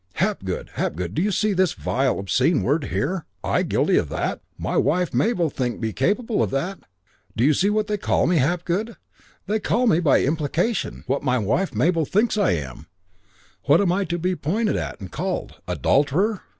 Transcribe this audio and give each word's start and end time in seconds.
'Hapgood, 0.15 0.71
Hapgood, 0.73 1.13
do 1.13 1.21
you 1.21 1.29
see 1.31 1.53
this 1.53 1.73
vile, 1.73 2.17
obscene 2.17 2.63
word 2.63 2.85
here? 2.85 3.27
I 3.43 3.61
guilty 3.61 3.97
of 3.97 4.09
that? 4.09 4.41
My 4.57 4.75
wife, 4.75 5.13
Mabel, 5.13 5.51
think 5.51 5.79
me 5.79 5.93
capable 5.93 6.41
of 6.41 6.49
that? 6.49 6.79
Do 7.35 7.43
you 7.43 7.53
see 7.53 7.69
what 7.69 7.85
they 7.85 7.99
call 7.99 8.25
me, 8.25 8.37
Hapgood? 8.37 8.89
What 8.89 8.97
they 9.45 9.59
call 9.59 9.85
me 9.85 9.99
by 9.99 10.23
implication, 10.23 11.03
what 11.05 11.21
my 11.21 11.37
wife, 11.37 11.75
Mabel, 11.75 12.05
thinks 12.05 12.35
I 12.35 12.53
am, 12.53 12.87
what 13.65 13.79
I 13.79 13.83
am 13.83 14.07
to 14.07 14.17
be 14.17 14.35
pointed 14.35 14.75
at 14.75 14.99
and 14.99 15.11
called? 15.11 15.61
Adulterer! 15.67 16.41